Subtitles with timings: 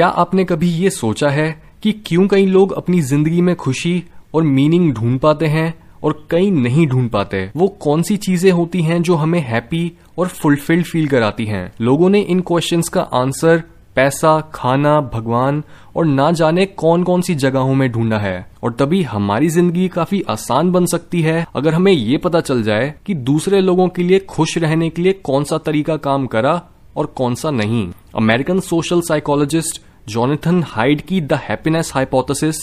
[0.00, 1.46] क्या आपने कभी ये सोचा है
[1.82, 3.92] कि क्यों कई लोग अपनी ज़िंदगी में खुशी
[4.34, 7.40] और मीनिंग ढूंढ पाते हैं और कई नहीं ढूंढ पाते?
[7.56, 11.72] वो कौन सी चीज़ें होती हैं जो हमें हैप्पी और फुलफिल्ड फील कराती हैं?
[11.80, 13.62] लोगों ने इन क्वेश्चंस का आंसर
[13.96, 15.62] पैसा, खाना, भगवान
[15.96, 20.22] और ना जाने कौन कौन सी जगहों में ढूंढा है। और तभी हमारी ज़िंदगी काफ़ी
[20.30, 24.18] आसान बन सकती है अगर हमें ये पता चल जाए कि दूसरे लोगों के लिए
[24.30, 26.60] खुश रहने के लिए कौन सा तरीका काम करा
[26.96, 29.80] और कौन सा नहीं। American social psychologist
[30.10, 32.56] Jonathan Haidt की द हैप्पीनेस हाइपोथेसिस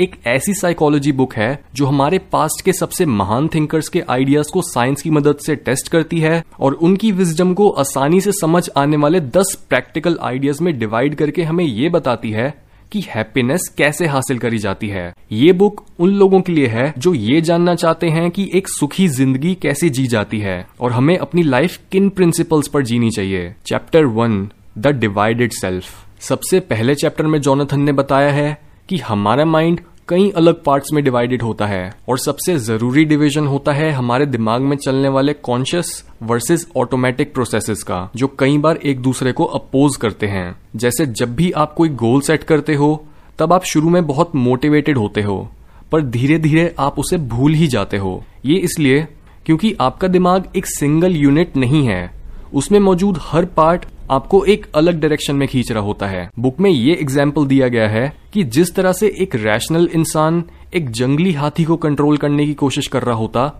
[0.00, 4.62] एक ऐसी साइकोलॉजी बुक है जो हमारे पास्ट के सबसे महान थिंकर्स के आइडियाज़ को
[4.62, 8.96] साइंस की मदद से टेस्ट करती है और उनकी विजडम को आसानी से समझ आने
[8.96, 12.52] वाले 10 प्रैक्टिकल आइडियाज़ में डिवाइड करके हमें ये बताती है
[12.92, 17.14] कि हैप्पीनेस कैसे हासिल करी जाती है। ये बुक उन लोगों के लिए है जो
[17.14, 21.42] ये जानना चाहते हैं कि एक सुखी ज़िंदगी कैसे जी जाती है और हमें अपनी
[21.42, 24.48] लाइफ किन प्रिंसिपल्स पर जीनी चाहिए। Chapter one
[24.78, 28.56] the divided self सबसे पहले चैप्टर में जोनाथन ने बताया है
[28.88, 33.72] कि हमारा माइंड कई अलग पार्ट्स में डिवाइडेड होता है और सबसे ज़रूरी डिवीज़न होता
[33.72, 39.02] है हमारे दिमाग में चलने वाले कॉन्शियस वर्सेस ऑटोमेटिक प्रोसेसेस का, जो कई बार एक
[39.02, 43.04] दूसरे को अपोज करते हैं। जैसे जब भी आप कोई गोल सेट करते हो,
[43.38, 45.48] तब आप शुरू में बहुत मोटिवेटेड होते हो,
[45.92, 49.06] पर धीरे धीरे आप उसे भूल ही जाते हो। ये इसलिए
[49.46, 52.10] क्योंकि आपका दिमाग एक सिंगल यूनिट नहीं है,
[52.54, 56.70] उसमें मौजूद हर पार्ट आपको एक अलग डायरेक्शन में खींच रहा होता है। बुक में
[56.70, 60.42] ये एग्ज़ाम्पल दिया गया है कि जिस तरह से एक रैशनल इंसान
[60.74, 63.52] एक जंगली हाथी को कंट्रोल करने की कोशिश कर रहा होता,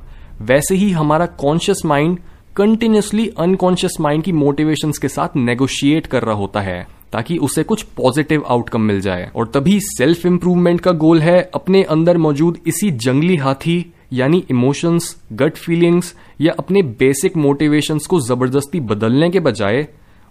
[0.42, 2.18] वैसे ही हमारा conscious mind
[2.56, 7.82] continuously unconscious mind की मोटिवेशन के साथ नेगोशिएट कर रहा होता है, ताकि उसे कुछ
[7.96, 12.90] पॉजिटिव आउटकम मिल जाए। और तभी सेल्फ इंप्रूवमेंट का गोल है अपने अंदर मौजूद इसी
[12.90, 19.86] जंगली हाथी, यानी इमोशंस गट फीलिंग्स या अपने बेसिक मोटिवेशंस को ज़बरदस्ती बदलने के बजाय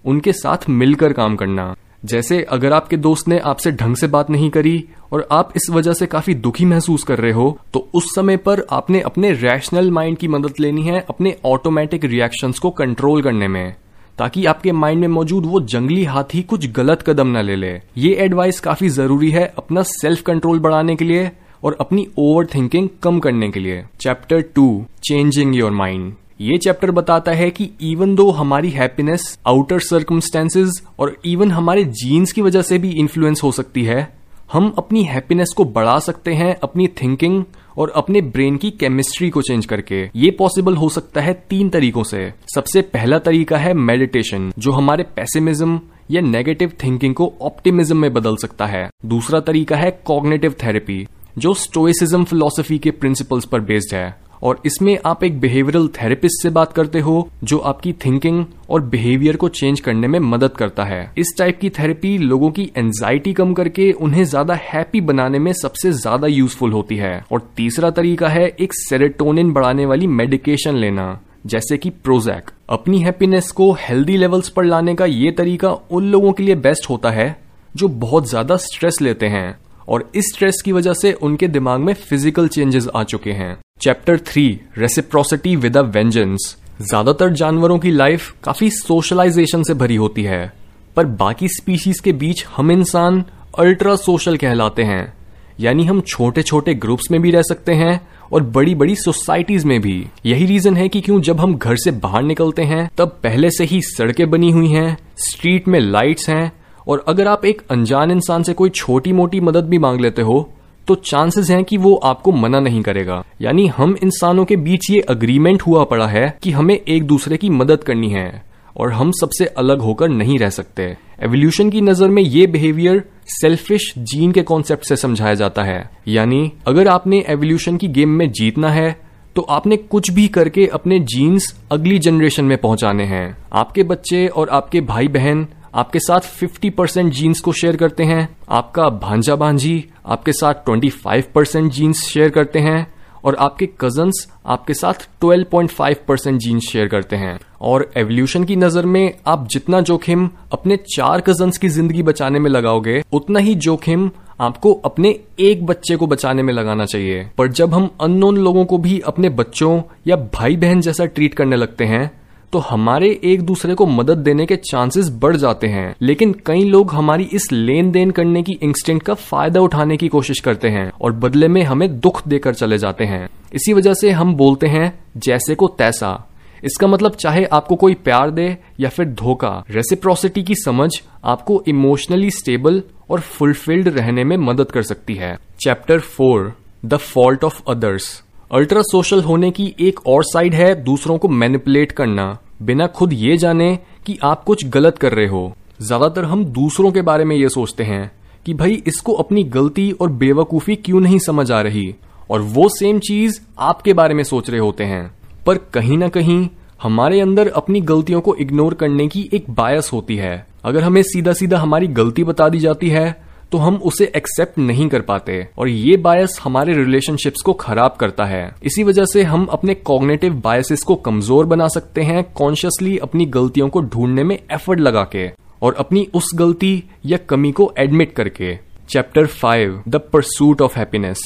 [0.06, 1.74] उनके साथ मिलकर काम करना।
[2.06, 5.94] जैसे अगर आपके दोस्त ने आपसे ढंग से बात नहीं करी और आप इस वजह
[5.94, 10.18] से काफ़ी दुखी महसूस कर रहे हो तो उस समय पर आपने अपने रैशनल माइंड
[10.18, 13.76] की मदद लेनी है अपने ऑटोमेटिक रिएक्शंस को कंट्रोल करने में,
[14.18, 18.14] ताकि आपके माइंड में मौजूद वो जंगली हाथी कुछ गलत कदम न ले ले। ये
[18.16, 21.32] एडवाइस काफ़ी ज़रूरी है अपना सेल्फ कंट्रोल बढ़ाने के लिए
[21.64, 26.92] और अपनी ओवर थिंकिंग कम करने के लिए। Chapter two changing your mind ये चैप्टर
[26.92, 32.62] बताता है कि इवन दो हमारी हैप्पीनेस आउटर सर्कमस्टेंसेज और इवन हमारे जीन्स की वजह
[32.62, 34.08] से भी इन्फ्लुएंस हो सकती है,
[34.54, 37.44] हम अपनी हैप्पीनेस को बढ़ा सकते हैं अपनी थिंकिंग
[37.78, 42.04] और अपने ब्रेन की केमिस्ट्री को चेंज करके। ये पॉसिबल हो सकता है तीन तरीकों
[42.04, 45.80] से। सबसे पहला तरीका है मेडिटेशन जो हमारे पेसिमिज्म
[46.12, 51.06] या नेगेटिव थिंकिंग को ऑप्टिमिज्म में बदल सकता है। दूसरा तरीका है कॉग्नेटिव थेरेपी
[51.38, 56.50] जो स्टोइसिज्म फिलोसफी के प्रिंसिपल्स पर बेस्ड है। और इसमें आप एक बिहेवियरल थेरेपिस्ट से
[56.50, 61.12] बात करते हो, जो आपकी थिंकिंग और बिहेवियर को चेंज करने में मदद करता है।
[61.18, 65.92] इस टाइप की थेरेपी लोगों की एंजाइटी कम करके उन्हें ज़्यादा हैप्पी बनाने में सबसे
[65.94, 71.78] ज़्यादा यूजफुल होती है। और तीसरा तरीका है एक सेरेटोनिन बढ़ाने वाली मेडिकेशन लेना, जैसे
[71.78, 76.44] कि प्रोजैक अपनी हैप्पीनेस को हेल्दी लेवल्स पर लाने का ये तरीका उन लोगों के
[76.44, 77.36] लिए बेस्ट होता है,
[77.72, 81.94] जो बहुत ज़्यादा स्ट्रेस लेते हैं। और इस स्ट्रेस की वजह से उनके दिमाग में
[81.94, 84.44] फ़िज़िकल चेंजेस आ चुके हैं। Chapter three
[84.78, 90.54] reciprocity with a vengeance ज़्यादातर जानवरों की लाइफ काफ़ी सोशलाइजेशन से भरी होती है,
[90.96, 93.24] पर बाकी स्पीशीज के बीच हम इंसान
[93.60, 95.14] अल्ट्रा सोशल कहलाते हैं।
[95.60, 98.00] यानी हम छोटे छोटे ग्रुप्स में भी रह सकते हैं
[98.32, 99.96] और बड़ी बड़ी सोसाइटीज में भी।
[100.26, 103.64] यही रीजन है कि क्यों जब हम घर से बाहर निकलते हैं, तब पहले से
[103.66, 106.52] ही सड़कें बनी हुई हैं स्ट्रीट में लाइट्स हैं,
[106.88, 110.42] और अगर आप एक अनजान इंसान से कोई छोटी मोटी मदद भी मांग लेते हो
[110.88, 115.00] तो चांसेस हैं कि वो आपको मना नहीं करेगा। यानी हम इंसानों के बीच ये
[115.10, 118.44] अग्रीमेंट हुआ पड़ा है कि हमें एक दूसरे की मदद करनी है
[118.76, 120.84] और हम सबसे अलग होकर नहीं रह सकते।
[121.24, 126.52] एवोल्यूशन की नज़र में ये बिहेवियर सेल्फिश जीन के कॉन्सेप्ट से समझाया जाता है। यानी
[126.68, 128.96] अगर आपने एवोल्यूशन की गेम में जीतना है
[129.36, 134.50] तो आपने कुछ भी करके अपने जीन्स अगली जनरेशन में पहुँचाने हैं। आपके बच्चे और
[134.50, 139.86] आपके भाई बहन आपके साथ 50 परसेंट जीन्स को शेयर करते हैं। आपका भांजा भांजी
[140.06, 142.86] आपके साथ 25 परसेंट जीन्स शेयर करते हैं
[143.24, 148.86] और आपके कजन्स आपके साथ 12.5 परसेंट जीन्स शेयर करते हैं। और एवोल्यूशन की नज़र
[148.86, 154.10] में आप जितना जोखिम अपने चार कजन्स की ज़िंदगी बचाने में लगाओगे, उतना ही जोखिम
[154.42, 158.78] आपको अपने एक बच्चे को बचाने में लगाना चाहिए। पर जब हम अननोन लोगों को
[158.78, 162.12] भी अपने बच्चों या भाई बहन जैसा ट्रीट करने लगते हैं
[162.54, 166.92] तो हमारे एक दूसरे को मदद देने के चांसेस बढ़ जाते हैं। लेकिन कई लोग
[166.92, 171.12] हमारी इस लेन देन करने की इंस्टेंट का फ़ायदा उठाने की कोशिश करते हैं और
[171.12, 175.56] बदले में हमें दुख देकर चले जाते हैं। इसी वजह से हम बोलते हैं, जैसे
[175.56, 176.30] को तैसा।
[176.64, 182.32] इसका मतलब चाहे आपको कोई प्यार दे या फिर धोखा रेसिप्रोसिटी की समझ आपको इमोशनली
[182.32, 186.54] स्टेबल और फुलफिल्ड रहने में मदद कर सकती है। Chapter four
[186.86, 191.92] the fault of others ultra social होने की एक और साइड है, दूसरों को मैनिपुलेट
[191.92, 193.76] करना। बिना खुद ये जाने
[194.06, 197.84] कि आप कुछ गलत कर रहे हो। ज़्यादातर हम दूसरों के बारे में ये सोचते
[197.84, 198.12] हैं
[198.46, 201.96] कि भाई, इसको अपनी गलती और बेवकूफ़ी क्यों नहीं समझ आ रही?
[202.30, 205.14] और वो सेम चीज़ आपके बारे में सोच रहे होते हैं।
[205.46, 206.48] पर कहीं ना कहीं
[206.84, 211.34] हमारे अंदर अपनी गलतियों को इग्नोर करने की एक बायस होती है। अगर हमें सीधा
[211.34, 213.22] सीधा हमारी गलती बता दी जाती है
[213.54, 218.26] तो हम उसे एक्सेप्ट नहीं कर पाते और ये बायस हमारे रिलेशनशिप्स को खराब करता
[218.26, 223.26] है। इसी वजह से हम अपने कॉग्नेटिव बायसेस को कमज़ोर बना सकते हैं कॉन्शियसली अपनी
[223.28, 225.28] गलतियों को ढूँढने में एफर्ट लगा के
[225.62, 228.56] और अपनी उस गलती या कमी को एडमिट करके।
[228.90, 231.22] Chapter five the pursuit of happiness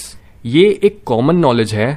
[0.46, 1.90] ये एक कॉमन नॉलेज है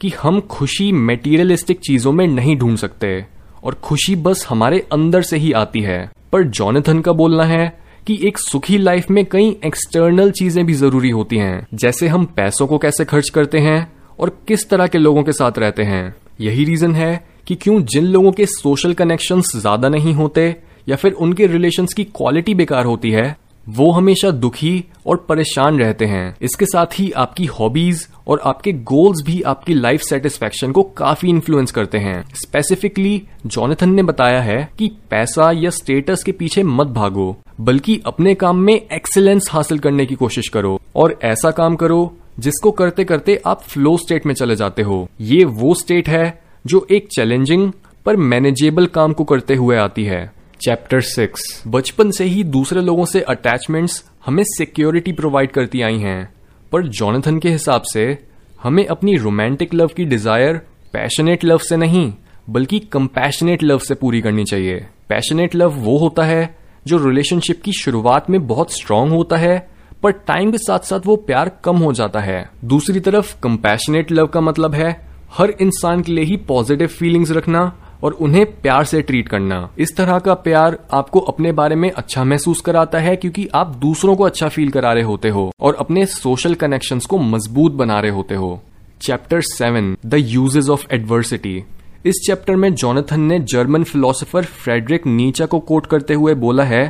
[0.00, 3.16] कि हम खुशी मेटीरियलिस्टिक चीज़ों में नहीं ढूंढ सकते
[3.64, 8.18] और खुशी बस हमारे अंदर से ही आती है। पर जॉनथन का बोलना है कि
[8.22, 12.78] एक सुखी लाइफ में कई एक्सटर्नल चीज़ें भी ज़रूरी होती हैं। जैसे हम पैसों को
[12.78, 16.94] कैसे खर्च करते हैं और किस तरह के लोगों के साथ रहते हैं। यही रीजन
[16.94, 20.54] है कि क्यों जिन लोगों के सोशल कनेक्शंस ज़्यादा नहीं होते
[20.88, 23.36] या फिर उनके रिलेशंस की क्वालिटी बेकार होती है
[23.68, 29.22] वो हमेशा दुखी और परेशान रहते हैं। इसके साथ ही आपकी हॉबीज और आपके गोल्स
[29.26, 34.88] भी आपकी लाइफ सेटिस्फेक्शन को काफ़ी इन्फ्लुएंस करते हैं। स्पेसिफिकली जॉनथन ने बताया है कि
[35.10, 40.14] पैसा या स्टेटस के पीछे मत भागो, बल्कि अपने काम में एक्सेलेंस हासिल करने की
[40.14, 44.82] कोशिश करो और ऐसा काम करो जिसको करते करते आप फ्लो स्टेट में चले जाते
[44.82, 47.72] हो। ये वो स्टेट है जो एक चैलेंजिंग
[48.06, 50.33] पर मैनेजेबल काम को करते हुए आती है।
[50.64, 56.34] चैप्टर सिक्स बचपन से ही दूसरे लोगों से अटैचमेंट्स हमें सिक्योरिटी प्रोवाइड करती आई हैं।
[56.72, 58.18] पर जॉनथन के हिसाब से,
[58.62, 60.56] हमें अपनी रोमांटिक लव की डिज़ायर
[60.92, 62.12] पैशनेट लव से नहीं,
[62.50, 66.56] बल्कि कंपैशनेट लव से पूरी करनी चाहिए। पैशनेट लव वो होता है
[66.86, 69.68] जो रिलेशनशिप की शुरुआत में बहुत स्ट्रांग होता है,
[70.02, 74.26] पर टाइम के साथ साथ वो प्यार कम हो जाता है। दूसरी तरफ़ कंपैशनेट लव
[74.26, 77.72] का मतलब है, हर इंसान के लिए ही पॉजिटिव फीलिंग्स रखना
[78.04, 82.24] और उन्हें प्यार से ट्रीट करना। इस तरह का प्यार आपको अपने बारे में अच्छा
[82.24, 86.06] महसूस कराता है क्योंकि आप दूसरों को अच्छा फील करा रहे होते हो और अपने
[86.06, 88.60] सोशल कनेक्शन को मज़बूत बना रहे होते हो।
[89.00, 91.62] Chapter seven the uses of adversity
[92.06, 96.82] इस चैप्टर में जॉनथन ने जर्मन फिलोसोफर फ्रेडरिक नीचा को कोट करते हुए बोला है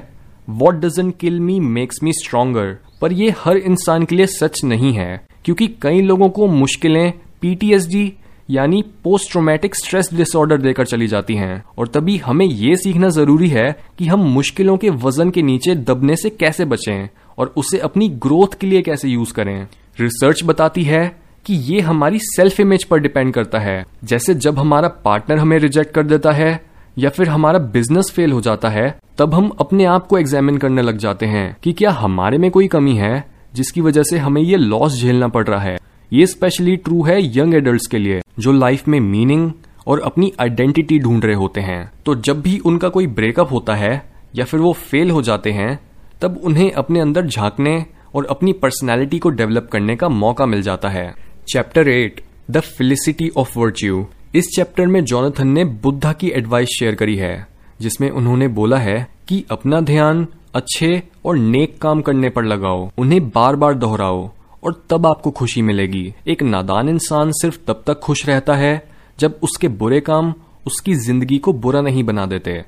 [0.49, 4.93] what doesn't kill me makes me stronger पर यह हर इंसान के लिए सच नहीं
[4.93, 8.13] है, क्योंकि कई लोगों को मुश्किलें पीटीएसडी
[8.51, 13.49] यानी पोस्ट ट्रोमेटिक स्ट्रेस डिसऑर्डर देकर चली जाती हैं। और तभी हमें ये सीखना ज़रूरी
[13.49, 17.09] है कि हम मुश्किलों के वज़न के नीचे दबने से कैसे बचें
[17.39, 19.67] और उसे अपनी ग्रोथ के लिए कैसे यूज़ करें।
[20.01, 24.89] रिसर्च बताती है कि ये हमारी सेल्फ इमेज पर डिपेंड करता है। जैसे जब हमारा
[24.89, 26.65] पार्टनर हमें रिजेक्ट कर देता है
[26.99, 30.83] या फिर हमारा बिज़नेस फेल हो जाता है, तब हम अपने आप को एग्जामिन करने
[30.83, 33.25] लग जाते हैं कि क्या हमारे में कोई कमी है
[33.55, 35.77] जिसकी वजह से हमें ये लॉस झेलना पड़ रहा है।
[36.15, 39.53] ये स्पेशली ट्रू है यंग एडल्ट के लिए, जो लाइफ में मीनिंग
[39.87, 44.13] और अपनी आइडेंटिटी ढूंढ रहे होते हैं। तो जब भी उनका कोई ब्रेकअप होता है,
[44.37, 45.81] या फिर वो फेल हो जाते हैं,
[46.21, 50.89] तब उन्हें अपने अंदर झांकने और अपनी पर्सनैलिटी को डेवलप करने का मौका मिल जाता
[50.89, 51.15] है।
[51.49, 52.21] Chapter eight
[52.51, 57.47] the felicity of virtue इस चैप्टर में जॉनथन ने बुद्धा की एडवाइस शेयर करी है,
[57.81, 63.29] जिसमें उन्होंने बोला है कि अपना ध्यान अच्छे और नेक काम करने पर लगाओ। उन्हें
[63.29, 64.31] बार बार दोहराओ।
[64.65, 68.87] और तब आपको खुशी मिलेगी। एक नादान इंसान सिर्फ़ तब तक खुश रहता है
[69.19, 70.35] जब उसके बुरे काम
[70.67, 72.65] उसकी ज़िंदगी को बुरा नहीं बना देते।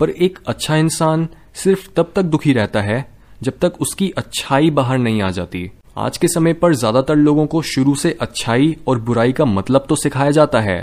[0.00, 3.04] पर एक अच्छा इंसान सिर्फ़ तब तक दुखी रहता है
[3.42, 7.62] जब तक उसकी अच्छाई बाहर नहीं आ जाती। आज के समय पर ज़्यादातर लोगों को
[7.64, 10.78] शुरू से अच्छाई और बुराई का मतलब तो सिखाया जाता है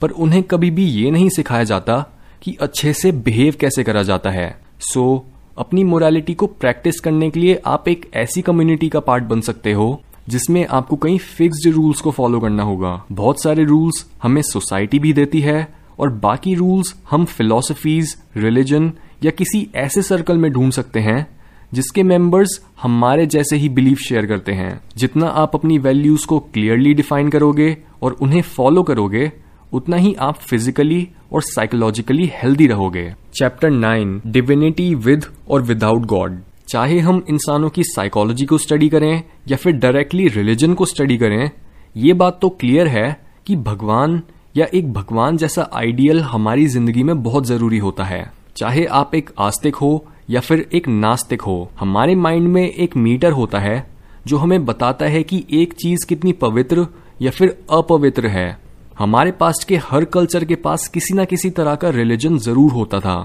[0.00, 2.04] पर उन्हें कभी भी ये नहीं सिखाया जाता
[2.42, 4.50] कि अच्छे से बिहेव कैसे करा जाता है।
[4.82, 9.24] सो so, अपनी मोरालिटी को प्रैक्टिस करने के लिए आप एक ऐसी कम्युनिटी का पार्ट
[9.24, 9.88] बन सकते हो
[10.28, 15.12] जिसमें आपको कई फिक्स्ड रूल्स को फॉलो करना होगा। बहुत सारे रूल्स हमें सोसाइटी भी
[15.12, 18.92] देती है और बाकी रूल्स हम फिलोसफीज रिलीजन
[19.24, 21.26] या किसी ऐसे सर्कल में ढूंढ सकते हैं,
[21.74, 26.94] जिसके मेंबर्स हमारे जैसे ही बिलीफ शेयर करते हैं। जितना आप अपनी वैल्यूज़ को क्लियरली
[26.94, 29.32] डिफाइन करोगे और उन्हें फॉलो करोगे,
[29.72, 36.38] उतना ही आप फिजिकली और साइकोलॉजिकली हेल्दी रहोगे। चैप्टर नाइन डिविनिटी विद और विदाउट गॉड
[36.68, 41.50] चाहे हम इंसानों की साइकोलॉजी को स्टडी करें या फिर डायरेक्टली रिलीजन को स्टडी करें,
[41.96, 44.20] ये बात तो क्लियर है कि भगवान
[44.56, 48.24] या एक भगवान जैसा आइडियल हमारी ज़िंदगी में बहुत ज़रूरी होता है।
[48.56, 53.32] चाहे आप एक आस्तिक हो या फिर एक नास्तिक हो, हमारे माइंड में एक मीटर
[53.32, 53.86] होता है
[54.26, 56.86] जो हमें बताता है कि एक चीज़ कितनी पवित्र
[57.22, 58.58] या फिर अपवित्र है।
[58.98, 63.00] हमारे पास के हर कल्चर के पास किसी ना किसी तरह का रिलीजन ज़रूर होता
[63.00, 63.16] था,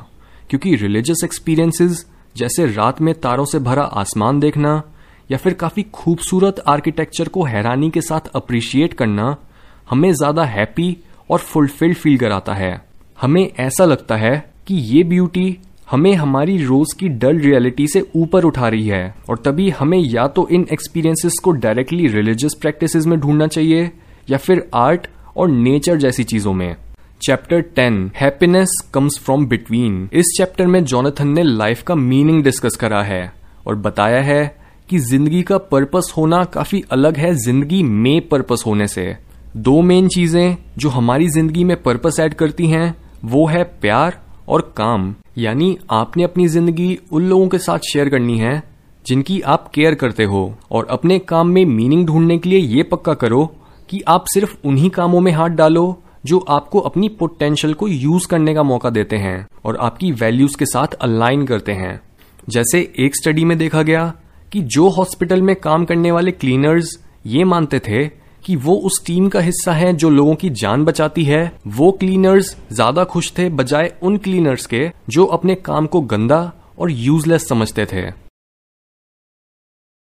[0.49, 4.81] क्योंकि रिलीजियस एक्सपीरियंसेस जैसे रात में तारों से भरा आसमान देखना,
[5.29, 9.35] या फिर काफ़ी खूबसूरत आर्किटेक्चर को हैरानी के साथ अप्रिशिएट करना,
[9.89, 10.95] हमें ज़्यादा हैप्पी
[11.29, 12.81] और फुलफिल्ड फील कराता है।
[13.19, 14.33] हमें ऐसा लगता है
[14.67, 15.57] कि ये ब्यूटी
[15.91, 20.27] हमें हमारी रोज की डल रियलिटी से ऊपर उठा रही है, और तभी हमें या
[20.27, 23.91] तो इन एक्सपीरियंसेस को डायरेक्टली रिलीजियस प्रैक्टिसेस में ढूंढना चाहिए,
[24.29, 26.75] या फिर आर्ट और नेचर जैसी चीज़ों में।
[27.25, 32.75] Chapter ten happiness comes from between इस चैप्टर में जॉनथन ने लाइफ का मीनिंग डिस्कस
[32.75, 33.21] करा है
[33.67, 34.43] और बताया है
[34.89, 39.05] कि ज़िंदगी का पर्पस होना काफ़ी अलग है ज़िंदगी में पर्पस होने से।
[39.57, 44.73] दो मेन चीज़ें जो हमारी ज़िंदगी में पर्पस ऐड करती हैं, वो है प्यार और
[44.77, 48.61] काम। यानी आपने अपनी ज़िंदगी उन लोगों के साथ शेयर करनी है,
[49.05, 53.13] जिनकी आप केयर करते हो। और अपने काम में मीनिंग ढूँढने के लिए ये पक्का
[53.15, 53.45] करो
[53.89, 58.53] कि आप सिर्फ़ उन्हीं कामों में हाथ डालो जो आपको अपनी पोटेंशियल को यूज़ करने
[58.53, 61.99] का मौका देते हैं और आपकी वैल्यूज़ के साथ अलाइन करते हैं।
[62.47, 64.13] जैसे एक स्टडी में देखा गया
[64.51, 68.05] कि जो हॉस्पिटल में काम करने वाले क्लीनर्स ये मानते थे
[68.45, 72.55] कि वो उस टीम का हिस्सा है जो लोगों की जान बचाती है। वो क्लीनर्स
[72.71, 77.85] ज़्यादा खुश थे बजाय उन क्लीनर्स के जो अपने काम को गंदा और यूजलेस समझते
[77.85, 78.03] थे।